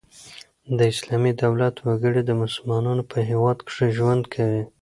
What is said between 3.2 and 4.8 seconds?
هيواد کښي ژوند کوي.